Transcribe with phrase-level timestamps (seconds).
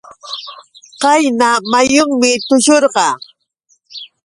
[1.01, 3.13] Qayna muyunmi tushurqaa.